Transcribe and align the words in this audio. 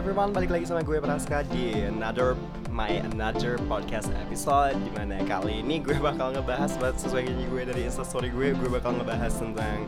everyone, 0.00 0.32
balik 0.32 0.48
lagi 0.48 0.64
sama 0.64 0.80
gue 0.80 0.96
Praska 0.96 1.44
di 1.52 1.76
another 1.84 2.32
my 2.72 2.88
another 3.12 3.60
podcast 3.68 4.08
episode 4.16 4.72
Dimana 4.80 5.20
kali 5.28 5.60
ini 5.60 5.76
gue 5.76 5.92
bakal 6.00 6.32
ngebahas 6.32 6.72
buat 6.80 6.96
sesuai 6.96 7.28
janji 7.28 7.44
gue 7.44 7.62
dari 7.68 7.84
instastory 7.84 8.32
gue 8.32 8.56
Gue 8.56 8.72
bakal 8.72 8.96
ngebahas 8.96 9.28
tentang 9.36 9.84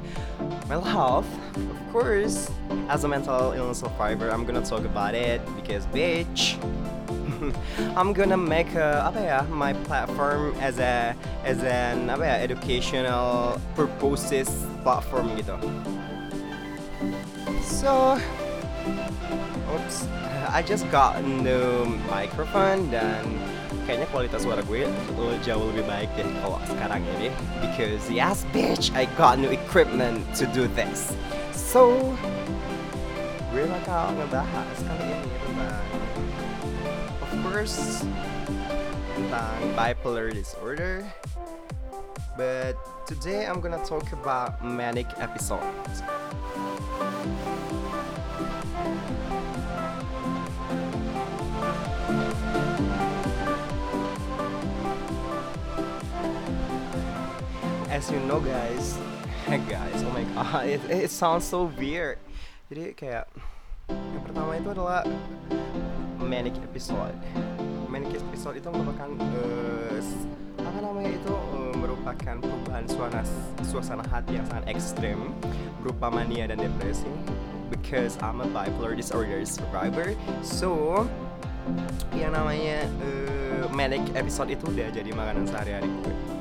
mental 0.69 0.85
health 0.85 1.31
Of 1.57 1.81
course, 1.97 2.53
as 2.93 3.09
a 3.09 3.09
mental 3.09 3.57
illness 3.57 3.81
survivor, 3.81 4.29
I'm 4.29 4.45
gonna 4.45 4.61
talk 4.61 4.85
about 4.85 5.17
it 5.17 5.41
Because 5.57 5.89
bitch, 5.89 6.61
I'm 7.97 8.13
gonna 8.13 8.37
make 8.37 8.77
a, 8.77 9.09
apa 9.09 9.17
ya 9.17 9.41
my 9.49 9.73
platform 9.89 10.53
as 10.61 10.77
a 10.77 11.17
as 11.41 11.65
an 11.65 12.13
apa 12.13 12.29
ya 12.29 12.37
educational 12.45 13.57
purposes 13.73 14.53
platform 14.85 15.33
gitu. 15.41 15.57
So, 17.65 18.21
oops, 19.73 20.09
I 20.49 20.63
just 20.63 20.89
got 20.91 21.17
a 21.17 21.23
new 21.23 21.87
microphone 22.11 22.91
dan 22.91 23.25
kayaknya 23.87 24.07
kualitas 24.11 24.45
suara 24.45 24.63
gue 24.67 24.87
jauh 25.43 25.65
lebih 25.75 25.85
baik 25.89 26.11
deh 26.15 26.27
kalau 26.45 26.61
sekarang 26.71 27.03
ini 27.19 27.35
because 27.65 28.05
yes 28.13 28.47
bitch 28.55 28.95
I 28.95 29.11
got 29.19 29.39
new 29.39 29.51
equipment 29.51 30.23
to 30.39 30.47
do 30.51 30.69
this. 30.77 31.15
So, 31.55 32.15
gue 33.51 33.65
bakal 33.65 34.15
ngebahas 34.19 34.77
kali 34.87 35.05
ini 35.09 35.31
tentang 35.47 35.87
of 37.23 37.31
course 37.47 38.07
tentang 39.15 39.59
bipolar 39.79 40.31
disorder. 40.35 41.07
But 42.33 42.81
today 43.05 43.45
I'm 43.45 43.61
gonna 43.61 43.83
talk 43.85 44.09
about 44.17 44.65
manic 44.65 45.05
episodes 45.21 46.01
as 57.93 58.09
you 58.11 58.19
know 58.25 58.41
guys. 58.41 58.97
Guys. 59.69 60.01
Oh 60.01 60.13
my 60.17 60.25
god. 60.33 60.65
It, 60.65 60.81
it 60.89 61.11
sounds 61.13 61.45
so 61.45 61.69
weird. 61.77 62.17
Jadi 62.73 62.97
kayak 62.97 63.29
yang 63.93 64.23
pertama 64.25 64.57
itu 64.57 64.73
adalah 64.73 65.05
manic 66.17 66.57
episode. 66.65 67.13
Manic 67.91 68.17
episode 68.17 68.65
itu 68.65 68.71
merupakan 68.73 69.13
uh, 69.13 70.01
apa 70.63 70.79
namanya 70.81 71.11
itu 71.21 71.35
uh, 71.37 71.75
merupakan 71.77 72.41
perubahan 72.41 72.89
suasana 72.89 73.23
suasana 73.61 74.05
hati 74.09 74.41
yang 74.41 74.47
sangat 74.49 74.73
ekstrim 74.73 75.37
berupa 75.85 76.09
mania 76.09 76.49
dan 76.49 76.65
depresi. 76.65 77.11
Because 77.69 78.17
I'm 78.25 78.41
a 78.41 78.49
bipolar 78.49 78.97
disorder 78.97 79.45
survivor. 79.45 80.17
So 80.41 81.05
yang 82.17 82.33
namanya 82.33 82.89
uh, 83.05 83.69
manic 83.69 84.01
episode 84.17 84.49
itu 84.49 84.65
udah 84.71 84.89
jadi 84.97 85.11
makanan 85.13 85.45
sehari-hari 85.45 85.93
gue 85.93 86.32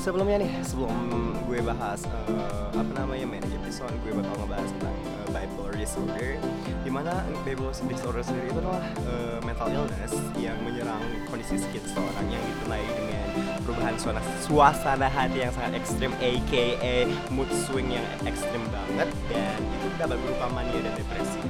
sebelumnya 0.00 0.40
nih 0.40 0.52
sebelum 0.64 0.96
gue 1.44 1.60
bahas 1.60 2.00
uh, 2.08 2.72
apa 2.72 2.92
namanya 2.96 3.36
manic 3.36 3.52
episode 3.52 3.92
gue 4.00 4.16
bakal 4.16 4.32
ngebahas 4.40 4.70
tentang 4.72 4.96
uh, 4.96 5.28
bipolar 5.28 5.74
disorder 5.76 6.40
di 6.80 6.88
mana 6.90 7.20
bipolar 7.44 7.76
disorder 7.84 8.24
sendiri 8.24 8.48
itu 8.48 8.60
adalah 8.64 8.80
uh, 9.04 9.38
mental 9.44 9.68
illness 9.68 10.16
yang 10.40 10.56
menyerang 10.64 11.04
kondisi 11.28 11.60
psikis 11.60 11.84
seseorang 11.84 12.26
yang 12.32 12.40
ditandai 12.40 12.84
dengan 12.96 13.26
perubahan 13.60 13.94
suasana, 14.00 14.22
suasana 14.40 15.08
hati 15.12 15.44
yang 15.44 15.52
sangat 15.52 15.76
ekstrim 15.76 16.12
aka 16.16 17.04
mood 17.28 17.50
swing 17.68 17.92
yang 17.92 18.06
ekstrim 18.24 18.64
banget 18.72 19.08
dan 19.28 19.60
itu 19.60 19.86
dapat 20.00 20.16
berupa 20.24 20.48
mania 20.56 20.80
dan 20.80 20.96
depresi. 20.96 21.44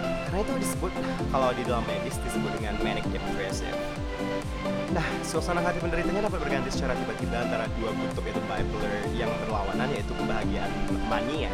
Karena 0.00 0.48
itu 0.48 0.52
disebut 0.64 0.92
kalau 1.28 1.52
di 1.52 1.60
dalam 1.68 1.84
medis 1.84 2.16
disebut 2.24 2.56
dengan 2.56 2.80
manic 2.80 3.04
depressive 3.12 3.76
Nah, 4.92 5.08
suasana 5.24 5.64
hati 5.64 5.80
penderitanya 5.80 6.28
dapat 6.28 6.44
berganti 6.44 6.68
secara 6.68 6.92
tiba-tiba 6.92 7.40
antara 7.40 7.64
dua 7.80 7.96
kutub 7.96 8.28
yaitu 8.28 8.44
bipolar 8.44 8.92
yang 9.16 9.32
berlawanan 9.48 9.88
yaitu 9.88 10.12
kebahagiaan 10.12 10.68
mania 11.08 11.48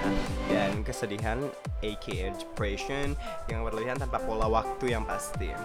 dan 0.50 0.82
kesedihan 0.82 1.38
aka 1.78 2.34
depression 2.34 3.14
yang 3.46 3.62
berlebihan 3.62 3.94
tanpa 3.94 4.18
pola 4.26 4.50
waktu 4.50 4.90
yang 4.90 5.06
pasti. 5.06 5.54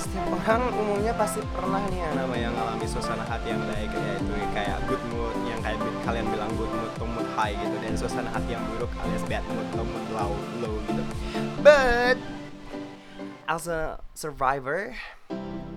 Setiap 0.00 0.24
orang 0.40 0.72
umumnya 0.72 1.12
pasti 1.12 1.44
pernah 1.52 1.84
nih 1.92 2.00
yang 2.00 2.16
namanya 2.16 2.48
ngalami 2.48 2.88
suasana 2.88 3.28
hati 3.28 3.52
yang 3.52 3.60
baik 3.68 3.92
yaitu 3.92 4.32
kayak 4.56 4.80
good 4.88 5.04
mood 5.12 5.36
yang 5.44 5.60
kayak 5.60 5.76
kalian 6.08 6.24
bilang 6.32 6.48
good 6.56 6.72
mood 6.72 6.88
atau 6.96 7.08
mood 7.12 7.28
high 7.36 7.52
gitu 7.60 7.76
dan 7.76 7.92
suasana 7.92 8.32
hati 8.32 8.56
yang 8.56 8.64
buruk 8.72 8.88
alias 9.04 9.20
bad 9.28 9.44
mood 9.52 9.68
atau 9.76 9.84
mood 9.84 10.06
low 10.16 10.32
low 10.64 10.80
gitu. 10.88 11.04
But 11.60 12.16
as 13.48 13.66
a 13.66 13.98
survivor, 14.14 14.94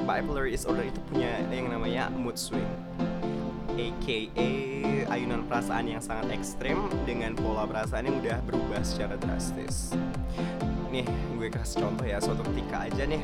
bipolar 0.06 0.50
disorder 0.50 0.86
itu 0.86 1.02
punya 1.09 1.42
yang 1.50 1.74
namanya 1.74 2.09
mood 2.14 2.38
swing, 2.38 2.68
aka 3.74 4.20
ayunan 5.09 5.46
perasaan 5.50 5.90
yang 5.90 6.02
sangat 6.02 6.34
ekstrim 6.36 6.90
dengan 7.06 7.34
pola 7.34 7.66
perasaan 7.66 8.09
yang 8.09 8.18
udah 8.22 8.38
berubah 8.46 8.81
secara 8.86 9.18
drastis. 9.18 9.94
Nih, 10.94 11.03
gue 11.36 11.52
kasih 11.52 11.84
contoh 11.84 12.08
ya, 12.08 12.24
suatu 12.24 12.40
ketika 12.53 12.88
aja 12.88 13.03
nih 13.03 13.20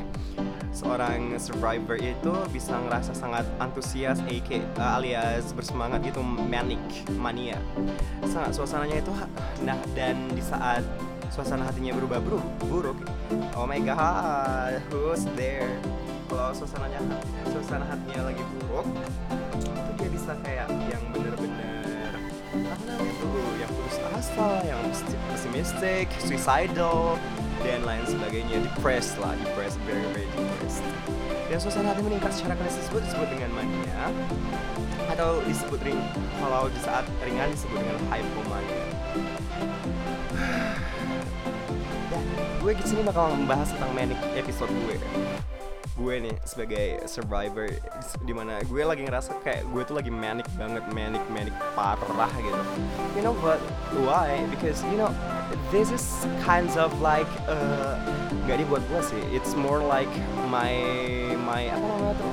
seorang 0.72 1.36
survivor 1.36 2.00
itu 2.00 2.32
bisa 2.48 2.76
ngerasa 2.76 3.12
sangat 3.12 3.44
antusias, 3.60 4.20
aka 4.24 4.60
alias 5.00 5.52
bersemangat 5.52 6.00
gitu, 6.04 6.20
manic, 6.24 6.80
mania. 7.16 7.56
Sangat 8.24 8.56
suasananya 8.56 9.00
itu, 9.00 9.12
nah 9.64 9.76
dan 9.96 10.16
di 10.32 10.40
saat 10.44 10.84
suasana 11.32 11.64
hatinya 11.64 11.96
berubah 11.96 12.20
buruk, 12.20 12.44
buruk. 12.68 12.98
Oh 13.56 13.64
my 13.64 13.80
god, 13.80 14.84
who's 14.92 15.24
there? 15.32 15.80
Kalau 16.28 16.52
suasananya 16.52 17.00
suasana 17.48 17.88
hatinya 17.88 18.28
lagi 18.28 18.44
buruk, 18.60 18.84
itu 19.64 19.90
dia 19.96 20.08
bisa 20.12 20.36
kayak 20.44 20.68
yang 20.92 21.00
bener-bener 21.08 22.12
apa 22.52 22.84
namanya 22.84 23.14
tuh, 23.16 23.48
yang 23.56 23.70
putus 23.72 23.96
asa, 24.12 24.48
yang 24.68 24.80
pesimistic, 25.32 26.12
suicidal, 26.20 27.16
dan 27.64 27.80
lain 27.80 28.04
sebagainya, 28.04 28.60
depressed 28.68 29.16
lah, 29.16 29.32
depressed, 29.40 29.80
very 29.88 30.04
very 30.12 30.28
depressed. 30.36 30.84
Dan 31.52 31.60
suasana 31.60 31.92
hati 31.92 32.00
meningkat 32.00 32.32
secara 32.32 32.56
klinis 32.56 32.80
disebut 32.80 33.04
disebut 33.04 33.28
dengan 33.28 33.52
mania 33.52 34.08
atau 35.12 35.44
disebut 35.44 35.84
ring 35.84 36.00
kalau 36.40 36.64
di 36.72 36.80
saat 36.80 37.04
ringan 37.20 37.52
disebut 37.52 37.76
dengan 37.76 38.00
hypomania. 38.08 38.84
Gue 42.64 42.72
di 42.72 42.84
sini 42.88 43.04
bakal 43.04 43.36
membahas 43.36 43.68
tentang 43.68 43.92
manic 43.92 44.16
episode 44.32 44.72
gue. 44.88 44.96
Gue 45.92 46.24
nih 46.24 46.32
sebagai 46.48 47.04
survivor 47.04 47.68
di 48.24 48.32
mana 48.32 48.64
gue 48.64 48.80
lagi 48.80 49.04
ngerasa 49.04 49.36
kayak 49.44 49.68
gue 49.68 49.82
tuh 49.84 50.00
lagi 50.00 50.08
manic 50.08 50.48
banget 50.56 50.80
manic 50.96 51.20
manic 51.28 51.52
parah 51.76 52.32
gitu. 52.32 52.62
You 53.12 53.28
know 53.28 53.36
what? 53.44 53.60
Why? 54.00 54.40
Because 54.48 54.80
you 54.88 54.96
know 54.96 55.12
this 55.68 55.92
is 55.92 56.00
kinds 56.48 56.80
of 56.80 56.96
like 57.04 57.28
uh, 57.44 58.00
gak 58.48 58.64
dibuat 58.64 58.80
gue 58.88 59.04
sih. 59.04 59.20
It's 59.36 59.52
more 59.52 59.84
like 59.84 60.08
my 60.48 60.80
my 61.52 61.68
apa 61.68 61.84
namanya 61.84 62.14
tuh 62.16 62.32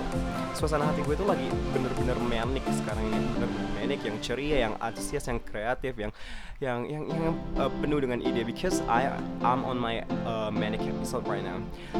suasana 0.55 0.87
hati 0.87 1.03
gue 1.03 1.15
tuh 1.19 1.27
lagi 1.27 1.51
bener-bener 1.75 2.15
manic 2.23 2.63
sekarang 2.71 3.03
ini 3.11 3.19
bener-bener 3.35 3.69
manic 3.75 3.99
yang 4.07 4.17
ceria 4.23 4.57
yang 4.63 4.73
antusias 4.79 5.27
yang 5.27 5.43
kreatif 5.43 5.99
yang 5.99 6.11
yang 6.59 6.83
yang, 6.87 7.03
yang 7.07 7.35
uh, 7.59 7.71
penuh 7.83 7.99
dengan 7.99 8.19
ide 8.23 8.47
because 8.47 8.79
I 8.87 9.11
I'm 9.43 9.67
on 9.67 9.75
my 9.79 10.07
uh, 10.23 10.51
manic 10.51 10.83
episode 10.87 11.27
right 11.27 11.43
now. 11.43 11.59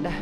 Nah 0.00 0.16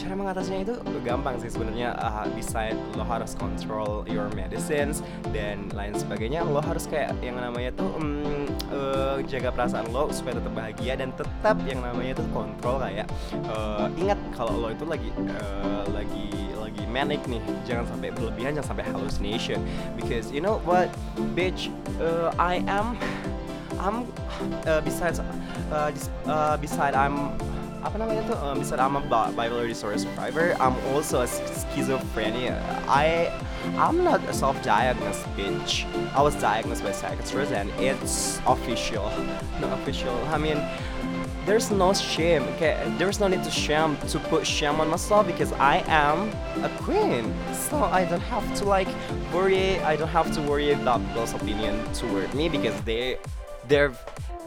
cara 0.00 0.16
mengatasinya 0.16 0.60
itu 0.64 0.74
gampang 1.04 1.36
sih 1.38 1.52
sebenarnya. 1.52 1.92
Uh, 2.00 2.24
beside 2.32 2.74
lo 2.96 3.04
harus 3.04 3.36
control 3.36 4.08
your 4.08 4.32
medicines 4.32 5.04
dan 5.36 5.68
lain 5.76 5.92
sebagainya. 5.92 6.42
Lo 6.48 6.64
harus 6.64 6.88
kayak 6.88 7.12
yang 7.20 7.36
namanya 7.36 7.76
tuh 7.76 7.92
um, 8.00 8.48
uh, 8.72 9.20
jaga 9.28 9.52
perasaan 9.52 9.92
lo 9.92 10.08
supaya 10.08 10.40
tetap 10.40 10.52
bahagia 10.56 10.96
dan 10.96 11.12
tetap 11.12 11.56
yang 11.68 11.84
namanya 11.84 12.16
tuh 12.16 12.26
kontrol 12.32 12.80
kayak 12.80 13.04
uh, 13.52 13.92
ingat 14.00 14.16
kalau 14.40 14.56
lo 14.56 14.72
itu 14.72 14.88
lagi 14.88 15.12
uh, 15.36 15.84
lagi 15.92 16.32
lagi 16.56 16.84
manic 16.88 17.20
nih 17.28 17.44
jangan 17.68 17.84
sampai 17.84 18.08
berlebihan 18.08 18.56
jangan 18.56 18.72
sampai 18.72 18.88
hallucination. 18.88 19.60
Because 20.00 20.32
you 20.32 20.40
know 20.40 20.64
what 20.64 20.88
bitch 21.36 21.68
uh, 22.00 22.32
I 22.40 22.64
am 22.64 22.96
I'm 23.76 24.08
uh, 24.64 24.80
besides 24.80 25.20
uh, 25.20 25.92
uh, 26.24 26.56
beside 26.56 26.96
I'm 26.96 27.36
apa 27.84 27.96
namanya 28.00 28.24
tuh? 28.28 28.36
Um, 28.40 28.60
I'm 28.60 28.96
a 28.96 29.04
bipolar 29.36 29.68
disorder 29.68 30.00
survivor 30.00 30.56
I'm 30.56 30.76
also 30.96 31.20
a 31.24 31.28
schizophrenia. 31.28 32.56
I 32.88 33.28
I'm 33.76 34.00
not 34.00 34.24
a 34.24 34.32
self-diagnosed 34.32 35.28
bitch. 35.36 35.84
I 36.16 36.24
was 36.24 36.32
diagnosed 36.40 36.80
by 36.80 36.96
psychiatrist 36.96 37.52
and 37.52 37.68
it's 37.76 38.40
official. 38.48 39.12
Not 39.60 39.76
official. 39.84 40.16
I 40.32 40.40
mean 40.40 40.60
there's 41.46 41.70
no 41.70 41.92
shame 41.92 42.42
okay? 42.54 42.76
There's 42.98 43.20
no 43.20 43.28
need 43.28 43.44
to 43.44 43.50
shame 43.50 43.96
to 44.08 44.18
put 44.18 44.46
shame 44.46 44.80
on 44.80 44.88
myself 44.88 45.26
because 45.26 45.52
I 45.54 45.82
am 45.88 46.30
a 46.62 46.68
queen. 46.82 47.34
So 47.52 47.76
I 47.82 48.04
don't 48.04 48.20
have 48.20 48.46
to 48.58 48.64
like 48.64 48.88
worry 49.32 49.80
I 49.80 49.96
don't 49.96 50.08
have 50.08 50.32
to 50.34 50.40
worry 50.42 50.72
about 50.72 51.00
people's 51.06 51.34
opinion 51.34 51.80
toward 51.94 52.32
me 52.34 52.48
because 52.48 52.78
they 52.82 53.18
they're 53.68 53.92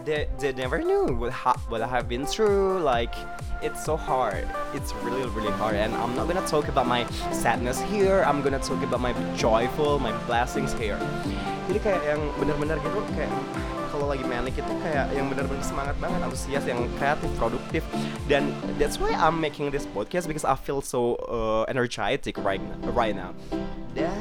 they, 0.06 0.28
they 0.38 0.52
never 0.52 0.80
knew 0.80 1.16
what, 1.16 1.32
ha- 1.32 1.60
what 1.70 1.82
I 1.82 1.88
have 1.88 2.10
been 2.10 2.26
through. 2.26 2.80
Like 2.80 3.16
it's 3.62 3.84
so 3.84 3.96
hard. 3.96 4.48
It's 4.74 4.94
really 4.96 5.28
really 5.30 5.52
hard. 5.52 5.76
And 5.76 5.96
I'm 5.96 6.16
not 6.16 6.28
gonna 6.28 6.46
talk 6.48 6.68
about 6.68 6.88
my 6.88 7.10
sadness 7.32 7.82
here. 7.82 8.24
I'm 8.28 8.42
gonna 8.42 8.60
talk 8.60 8.84
about 8.84 9.02
my 9.02 9.14
joyful 9.36 10.00
my 10.00 10.12
blessings 10.26 10.74
here. 10.74 11.00
Jadi 11.72 11.80
kayak 11.80 12.02
yang 12.04 12.22
benar-benar 12.36 12.76
gitu 12.84 13.00
kayak 13.16 13.32
kalau 14.04 14.20
lagi 14.20 14.28
manic 14.28 14.60
itu 14.60 14.74
kayak 14.84 15.16
yang 15.16 15.32
benar-benar 15.32 15.64
semangat 15.64 15.96
banget 15.96 16.20
antusias 16.28 16.68
yang 16.68 16.92
kreatif 17.00 17.32
produktif. 17.40 17.88
Dan 18.28 18.52
that's 18.76 19.00
why 19.00 19.16
I'm 19.16 19.40
making 19.40 19.72
this 19.72 19.88
podcast 19.88 20.28
because 20.28 20.44
I 20.44 20.60
feel 20.60 20.84
so 20.84 21.16
uh, 21.32 21.64
energetic 21.72 22.36
right 22.44 22.60
right 22.92 23.16
now. 23.16 23.32
Dan 23.96 24.12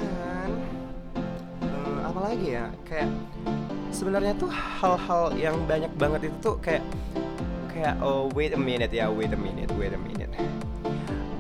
uh, 1.67 1.99
apa 2.07 2.31
lagi 2.31 2.55
ya? 2.55 2.71
Kayak 2.87 3.11
sebenarnya 3.91 4.39
tuh 4.39 4.55
hal-hal 4.55 5.35
yang 5.35 5.59
banyak 5.67 5.91
banget 5.99 6.31
itu 6.31 6.37
tuh 6.39 6.63
kayak 6.63 6.87
kayak 7.75 7.99
oh 7.99 8.31
wait 8.39 8.55
a 8.55 8.61
minute 8.63 8.95
ya 8.95 9.11
wait 9.11 9.35
a 9.35 9.41
minute 9.43 9.67
wait 9.75 9.91
a 9.91 9.99
minute. 9.99 10.31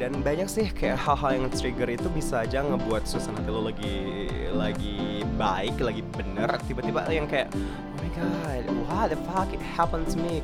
Dan 0.03 0.19
banyak 0.19 0.50
sih 0.50 0.67
kayak 0.75 0.99
hal-hal 0.99 1.39
yang 1.39 1.47
trigger 1.55 1.87
itu 1.87 2.11
bisa 2.11 2.43
aja 2.43 2.67
ngebuat 2.67 3.06
suasana 3.06 3.39
hati 3.39 3.55
lo 3.55 3.62
lagi 3.62 4.27
lagi 4.50 5.23
baik 5.39 5.79
lagi 5.79 6.03
bener. 6.11 6.59
Tiba-tiba 6.67 7.06
yang 7.06 7.31
kayak 7.31 7.55
my 8.02 8.10
god 8.19 8.62
what 8.90 9.08
the 9.10 9.19
fuck 9.31 9.49
happened 9.78 10.06
to 10.10 10.19
me 10.19 10.43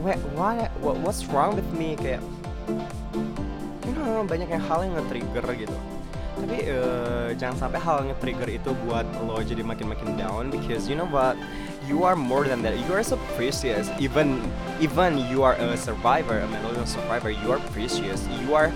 what 0.00 0.18
what, 0.38 0.70
what 0.78 0.96
what's 1.02 1.26
wrong 1.26 1.58
with 1.58 1.66
me 1.74 1.98
kayak 1.98 2.22
you 3.84 3.92
know 3.92 4.24
banyak 4.24 4.48
yang 4.48 4.62
hal 4.64 4.80
yang 4.84 4.96
nge-trigger 4.96 5.46
gitu. 5.54 5.76
Tapi 6.34 6.66
uh, 6.66 7.30
jangan 7.38 7.56
sampai 7.56 7.78
hal 7.78 8.02
yang 8.02 8.08
nge-trigger 8.12 8.48
itu 8.50 8.70
buat 8.84 9.06
lo 9.22 9.38
jadi 9.38 9.62
makin-makin 9.62 10.18
down 10.18 10.50
because 10.50 10.90
you 10.90 10.96
know 10.98 11.08
what? 11.08 11.38
You 11.84 12.02
are 12.08 12.16
more 12.16 12.48
than 12.48 12.64
that. 12.64 12.80
You 12.80 12.96
are 12.96 13.04
so 13.04 13.20
precious. 13.36 13.92
Even 14.00 14.40
even 14.80 15.20
you 15.28 15.44
are 15.44 15.52
a 15.60 15.76
survivor. 15.76 16.40
A 16.40 16.48
mental 16.48 16.88
survivor 16.88 17.28
you 17.28 17.52
are 17.52 17.60
precious. 17.76 18.24
You 18.40 18.56
are 18.56 18.72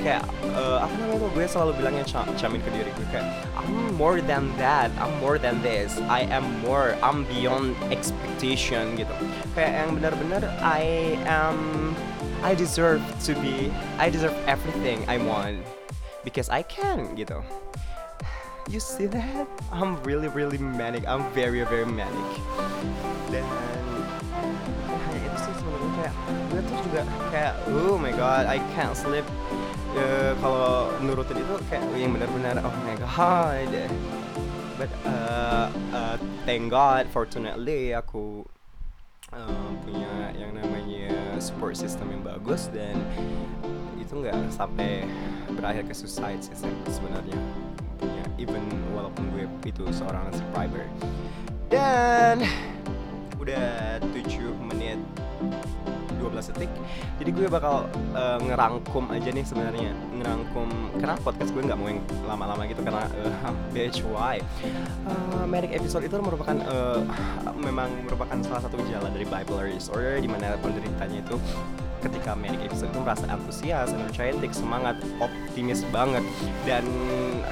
kayak 0.00 0.24
uh, 0.56 0.80
apa 0.80 0.94
namanya 0.96 1.28
tuh 1.28 1.30
gue 1.36 1.44
selalu 1.44 1.72
bilangnya 1.76 2.04
cam 2.08 2.24
camin 2.40 2.64
ke 2.64 2.70
diri 2.72 2.90
gue 2.96 3.06
kayak 3.12 3.28
I'm 3.60 3.92
more 4.00 4.24
than 4.24 4.48
that 4.56 4.88
I'm 4.96 5.12
more 5.20 5.36
than 5.36 5.60
this 5.60 6.00
I 6.08 6.24
am 6.32 6.48
more 6.64 6.96
I'm 7.04 7.28
beyond 7.28 7.76
expectation 7.92 8.96
gitu. 8.96 9.12
Kayak 9.52 9.72
yang 9.84 9.90
benar-benar 10.00 10.42
I 10.64 11.14
am 11.28 11.92
I 12.40 12.56
deserve 12.56 13.04
to 13.28 13.36
be 13.38 13.68
I 14.00 14.08
deserve 14.08 14.34
everything 14.48 15.04
I 15.06 15.20
want 15.20 15.60
because 16.24 16.48
I 16.48 16.64
can 16.64 17.12
gitu. 17.14 17.44
You 18.70 18.78
see 18.80 19.10
that? 19.10 19.46
I'm 19.74 20.00
really 20.06 20.32
really 20.32 20.58
manic. 20.58 21.04
I'm 21.04 21.28
very 21.36 21.62
very 21.68 21.86
manic. 21.86 22.30
Dan 23.28 23.44
hanya 24.88 25.20
itu 25.28 25.38
sih 25.38 25.54
sebenarnya 25.60 25.90
kayak 25.98 26.14
gue 26.50 26.60
tuh 26.64 26.76
juga 26.90 27.02
kayak 27.30 27.54
oh 27.70 27.96
my 28.00 28.12
god 28.14 28.48
I 28.48 28.58
can't 28.74 28.96
sleep 28.96 29.26
Ya, 29.92 30.32
kalau 30.40 30.88
nurutin 31.04 31.36
itu 31.36 31.54
kayak 31.68 31.84
yang 32.00 32.16
benar-benar 32.16 32.64
oh 32.64 32.72
my 32.80 32.96
god 32.96 33.68
but 34.80 34.88
uh, 35.04 35.68
uh, 35.92 36.16
thank 36.48 36.72
god 36.72 37.04
fortunately 37.12 37.92
aku 37.92 38.40
uh, 39.36 39.68
punya 39.84 40.32
yang 40.32 40.56
namanya 40.56 41.12
support 41.40 41.76
system 41.76 42.08
yang 42.08 42.24
bagus 42.24 42.72
dan 42.72 42.96
itu 44.12 44.28
nggak 44.28 44.36
sampai 44.52 45.08
berakhir 45.56 45.88
ke 45.88 45.94
suicide 45.96 46.44
sih 46.44 46.52
sebenarnya. 46.92 47.38
Punya 47.96 48.24
even 48.36 48.60
walaupun 48.92 49.24
gue 49.32 49.48
itu 49.64 49.88
seorang 49.88 50.28
survivor. 50.36 50.84
Dan 51.72 52.44
udah 53.40 53.96
7 54.04 54.11
menit 54.11 54.11
12 56.42 56.50
detik 56.50 56.70
jadi 57.22 57.30
gue 57.30 57.46
bakal 57.46 57.86
uh, 58.18 58.38
ngerangkum 58.42 59.06
aja 59.14 59.30
nih 59.30 59.44
sebenarnya. 59.46 59.94
Ngerangkum 60.18 60.98
karena 60.98 61.14
podcast 61.22 61.54
gue 61.54 61.62
nggak 61.62 61.78
mau 61.78 61.86
yang 61.86 62.02
lama-lama 62.26 62.66
gitu? 62.66 62.82
Karena 62.82 63.06
uh, 63.06 63.54
bitch 63.70 64.02
why 64.10 64.42
uh, 65.06 65.46
Manic 65.46 65.70
episode 65.70 66.02
itu 66.02 66.18
merupakan 66.18 66.58
uh, 66.66 66.98
memang 67.62 67.88
merupakan 68.02 68.34
salah 68.42 68.62
satu 68.66 68.74
gejala 68.82 69.06
dari 69.14 69.22
bipolar 69.22 69.70
disorder 69.70 70.18
di 70.18 70.26
mana 70.26 70.58
penderitanya 70.58 71.22
itu 71.22 71.38
ketika 72.02 72.34
manic 72.34 72.58
episode 72.66 72.90
itu 72.90 72.98
merasa 72.98 73.30
antusias, 73.30 73.94
energetic, 73.94 74.50
semangat, 74.50 74.98
optimis 75.22 75.86
banget. 75.94 76.26
Dan 76.66 76.82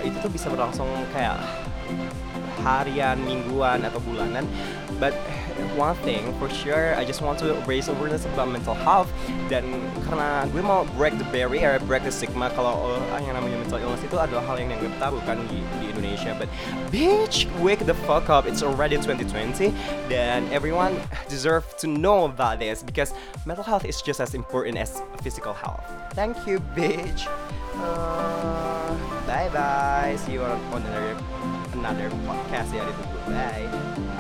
itu 0.03 0.19
tuh 0.19 0.27
bisa 0.27 0.51
berlangsung 0.51 0.91
kayak 1.15 1.39
harian, 2.67 3.23
mingguan 3.23 3.87
atau 3.87 4.03
bulanan. 4.03 4.43
But 4.99 5.15
one 5.77 5.95
thing 6.07 6.33
for 6.39 6.49
sure, 6.49 6.95
I 6.95 7.05
just 7.05 7.23
want 7.23 7.39
to 7.41 7.55
raise 7.67 7.89
awareness 7.89 8.25
about 8.25 8.49
mental 8.49 8.75
health 8.75 9.11
dan 9.49 9.65
karena 10.07 10.47
gue 10.51 10.63
mau 10.63 10.85
break 10.97 11.19
the 11.19 11.29
barrier, 11.29 11.79
break 11.85 12.05
the 12.05 12.13
stigma 12.13 12.51
kalau 12.55 12.97
uh, 12.99 13.21
yang 13.21 13.35
namanya 13.35 13.61
mental 13.61 13.79
illness 13.79 14.03
itu 14.03 14.17
adalah 14.19 14.43
hal 14.47 14.57
yang 14.59 14.73
dianggap 14.73 14.95
tabu 14.99 15.19
kan 15.29 15.39
di, 15.49 15.63
di 15.83 15.87
Indonesia. 15.93 16.33
But 16.39 16.49
bitch, 16.91 17.47
wake 17.63 17.85
the 17.87 17.97
fuck 18.07 18.29
up. 18.31 18.47
It's 18.47 18.63
already 18.63 18.97
2020 18.99 19.73
dan 20.09 20.49
everyone 20.51 20.97
deserve 21.29 21.67
to 21.83 21.87
know 21.87 22.27
about 22.27 22.59
this 22.59 22.83
because 22.83 23.15
mental 23.47 23.65
health 23.65 23.85
is 23.85 24.01
just 24.03 24.21
as 24.21 24.35
important 24.35 24.79
as 24.79 25.03
physical 25.23 25.53
health. 25.53 25.83
Thank 26.15 26.47
you, 26.47 26.61
bitch. 26.75 27.27
Uh, 27.81 28.93
bye 29.27 29.49
bye. 29.49 30.17
See 30.27 30.37
you 30.37 30.43
on 30.45 30.83
another 30.85 31.17
another 31.73 32.09
podcast 32.29 32.75
ya 32.75 32.85
ditunggu. 32.85 33.19
Bye. 33.31 34.00